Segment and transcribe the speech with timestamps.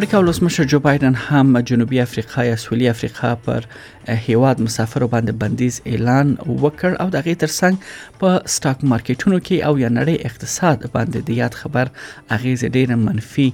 [0.04, 3.62] امریکا ولسمشر جو بایدن هم جنوبي افریقا یا سویلي افریقا پر
[4.08, 7.76] هیواد مسافرو باندې بندیز اعلان وکړ او دغه ترڅنګ
[8.24, 11.92] په سټاک مارکیټونو کې او یا نړۍ اقتصاد باندې د یاد خبر
[12.40, 13.46] اغیز ډیر منفي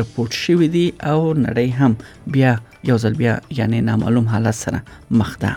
[0.00, 1.96] رپورت شوې دي او نړۍ هم
[2.38, 2.52] بیا
[2.90, 4.82] یو ځل بیا یعنی نامعلوم حالت سره
[5.22, 5.52] مخ ده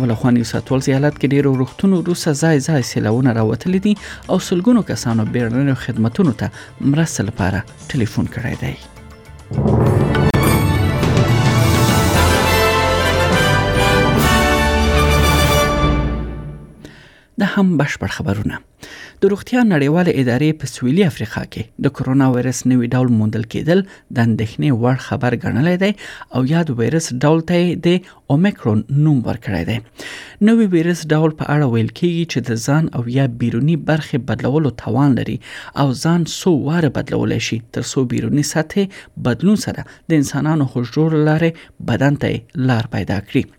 [0.00, 3.96] اول خوان یو ساتول زیالات کې ډیرو روختونو روسه ځای ځای سیلونه راوتل دي
[4.30, 6.52] او سلګونو کسانو بیرنو خدماتونو ته
[6.94, 8.74] مرسته لپاره ټلیفون کړی دی
[17.56, 18.56] هم بشپړ خبرونه
[19.22, 23.80] د روغتیا نړیوال ادارې په سویلي افریقا کې د کورونا وایرس نوي ډول موندل کېدل
[23.88, 25.92] د اندېښنې وړ خبر ګڼل دی
[26.34, 27.88] او یاد وایرس ډول ته د
[28.36, 29.78] اومیکرون نوم ورکړی دی
[30.48, 34.74] نوې وایرس ډول په اړه ویل کېږي چې د ځان او یا بیرونی برخې بدلولو
[34.84, 35.38] توان لري
[35.84, 41.10] او ځان سو واره بدلولای شي تر څو بیرونی سطح بدلون سره د انسانانو خوشجوړ
[41.30, 43.50] لارې بدن ته لار پیدا کړي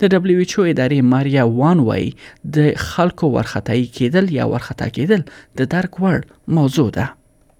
[0.00, 2.06] د دبليو ایچ او ادارې ماریا وان وای
[2.58, 5.30] د خلکو ورختای کېدل یا ورختا کېدل
[5.62, 6.26] د درک وړ
[6.60, 7.06] موضوع ده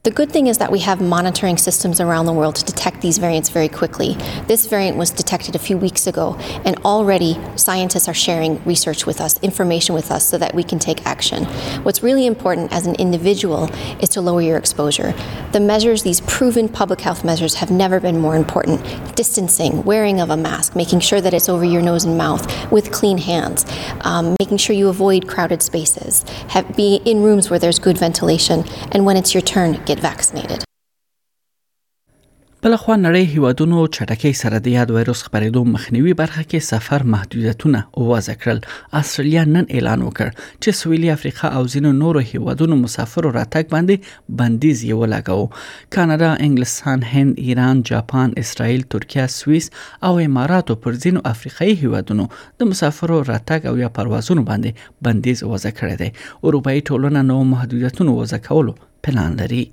[0.04, 3.18] The good thing is that we have monitoring systems around the world to detect these
[3.18, 4.14] variants very quickly.
[4.46, 9.20] This variant was detected a few weeks ago, and already scientists are sharing research with
[9.20, 11.46] us, information with us, so that we can take action.
[11.82, 13.64] What's really important as an individual
[14.00, 15.14] is to lower your exposure.
[15.50, 18.80] The measures, these proven public health measures, have never been more important.
[19.16, 22.92] Distancing, wearing of a mask, making sure that it's over your nose and mouth with
[22.92, 23.66] clean hands,
[24.02, 28.64] um, making sure you avoid crowded spaces, have, be in rooms where there's good ventilation,
[28.92, 30.62] and when it's your turn, get vaccinated.
[32.62, 37.82] بل خو نړۍ هیوادونو چټکۍ سره د یاد وایروس خبرېدو مخنیوي برخه کې سفر محدودیتونه
[38.04, 38.58] وواز کړل
[39.00, 44.84] استرالیا نن اعلان وکړ چې سویلي افریقا او ځینو نورو هیوادونو مسافر راتګ باندې بندیز
[44.88, 49.70] یې ولګاو کاناډا انګلستان هند ایران جاپان اسرائیل ترکیه سوئیس
[50.10, 52.28] او اماراتو پر ځینو افریقایي هیوادونو
[52.60, 58.10] د مسافر راتګ او یا پروازونو باندې بندیز وواز کړی دی اروپאי ټولنه نو محدودیتونه
[58.20, 59.64] وواز کولو پلان لري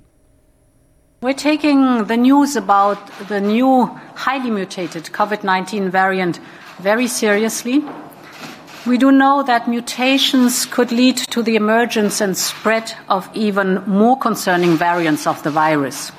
[1.22, 6.40] We're taking the news about the new highly mutated COVID 19 variant
[6.78, 7.82] very seriously.
[8.86, 14.18] We do know that mutations could lead to the emergence and spread of even more
[14.18, 16.12] concerning variants of the virus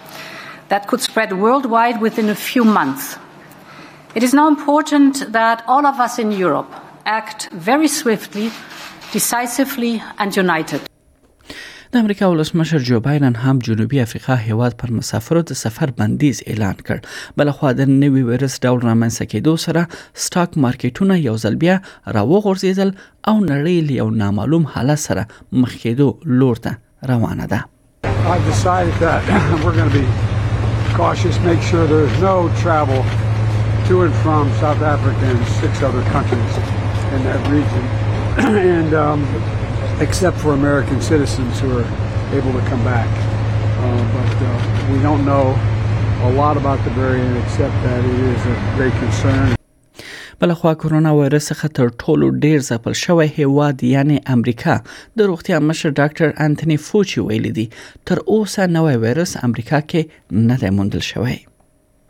[0.69, 3.19] that could spread worldwide within a few months.
[4.15, 6.73] It is now important that all of us in Europe
[7.05, 8.51] act very swiftly,
[9.11, 10.81] decisively, and united.
[11.97, 16.75] د امریکا ولسمشر جو بایدن هم جنوبي افریقا هیواد پر مسافرو د سفر بندیز اعلان
[16.87, 16.97] کړ
[17.41, 19.81] بل خو د نوي وایرس ډول رامنځته کېدو سره
[20.25, 21.75] سټاک مارکیټونه یو ځل بیا
[22.19, 22.89] راوغورځیدل
[23.31, 25.25] او نړۍ له یو نامعلوم حالت سره
[25.65, 26.07] مخ کېدو
[26.43, 26.73] لور ته
[27.15, 27.61] روانه ده
[28.35, 29.33] I've decided that
[29.65, 33.01] we're going to be cautious, make sure there's no travel
[33.91, 36.61] to and from South Africa and six other countries
[37.15, 37.83] in that region.
[38.79, 39.23] and um,
[40.05, 41.87] except for American citizens who are
[42.37, 43.09] able to come back.
[43.81, 43.83] Uh,
[44.15, 45.45] but uh, we don't know
[46.23, 49.55] a lot about the variant except that it is a great concern.
[50.41, 54.77] بلخوا کورونا وایرس څخه تر ټولو ډیر ځپل شوی هیواد یعنی امریکا
[55.17, 57.67] د روغتیا مشر ډاکټر انټونی فوچي ویلي دي
[58.05, 61.39] تر اوسه نوې وایرس امریکا کې نه دی موندل شوی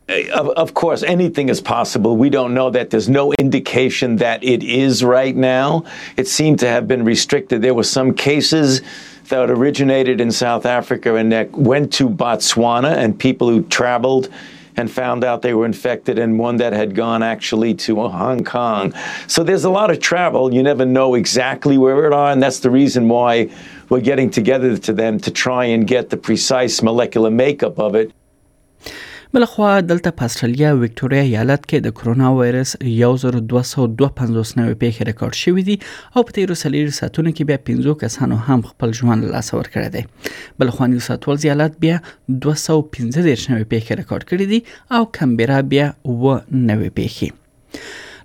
[0.10, 2.16] Of, of, course, anything is possible.
[2.16, 2.90] We don't know that.
[2.92, 5.84] There's no indication that it is right now.
[6.16, 7.62] It seemed to have been restricted.
[7.62, 8.82] There were some cases
[9.28, 14.30] that originated in South Africa and that went to Botswana, and people who traveled
[14.78, 18.94] and found out they were infected, and one that had gone actually to Hong Kong.
[19.28, 20.54] So there's a lot of travel.
[20.54, 23.50] You never know exactly where it are, and that's the reason why
[23.90, 28.14] we're getting together to them to try and get the precise molecular makeup of it.
[29.36, 35.66] بلخوا دلته په استرالیا وکټوريا ایالت کې د کرونا وایرس 1252 نوې پیښې ریکارډ شوې
[35.70, 35.76] دي
[36.16, 39.94] او په تیر سلیر ساتونو کې بیا 15 کسانو هم خپل ژوند لاس ور کړی
[39.96, 40.34] دی
[40.64, 44.62] بلخوا نیو ساتول ایالت بیا 215 نوې پیښې ریکارډ کړې دي
[45.00, 47.42] او کمبيرا بیا و نوې پیښې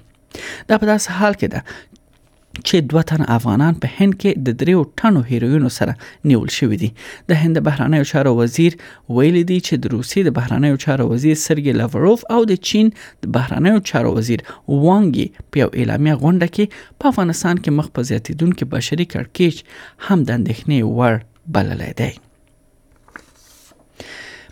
[0.71, 1.99] دا په داس حال کې ده
[2.63, 5.95] چې دوه تن افغانان په هند کې د دریو ټنو هیروینو سره
[6.31, 6.89] نیول شوې دي
[7.31, 8.77] د هند بهرانه چارو وزیر
[9.19, 13.35] ویل دي چې د روسي د بهرانه چارو وزیر سرګي لاوروف او د چین د
[13.37, 18.71] بهرانه چارو وزیر وانګي په یو اعلامیه غونډه کې په افغانستان کې مخ په زیاتیدونکو
[18.75, 21.25] بشري کړکېچ هم د اندېښنې وړ
[21.57, 22.11] بللی دی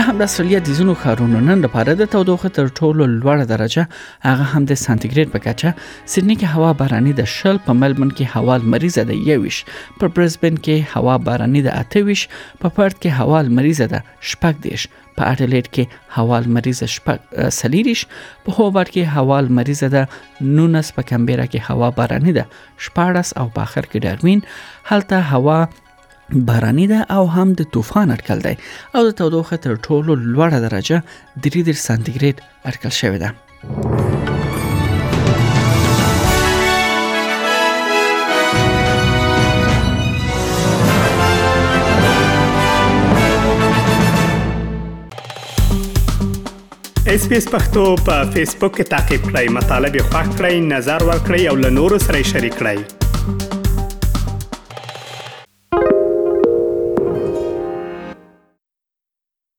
[0.00, 3.82] له همداستړیا د ځینو ښارونو نن لپاره د تودوخه تر ټولو لوړه درجه
[4.28, 5.68] هغه هم د سانتیګریډ په کچه
[6.12, 9.58] سیدنی کې هوا باراني د شل په ملبن کې هوا مریضه ده یويش
[10.00, 12.22] په برزبن کې هوا باراني ده اتويش
[12.60, 14.86] په پړد کې هوا مریضه ده شپږ دیش
[15.18, 15.84] په اډلېټ کې
[16.18, 18.06] هوا مریضه شپږ سلیریش
[18.46, 20.02] په هوبر کې هوا مریضه ده
[20.56, 22.46] نونس په کمبيرا کې هوا باراني ده
[22.86, 24.40] شپاړس او په اخر کې ډاروین
[24.90, 25.60] هلته هوا
[26.32, 28.54] باراني ده او هم د طوفان اټکل دی
[28.96, 31.02] او د تودوخه تر ټولو لوړه درجه
[31.48, 32.36] 3 سانتیګریډ
[32.68, 33.30] اټکل شوې ده
[47.12, 51.02] اس پی اس پختو په فیسبوک کې تا کې پلی مطلب یو فاک کړئ نظر
[51.10, 52.88] ور کړئ او له نورو سره شریک کړئ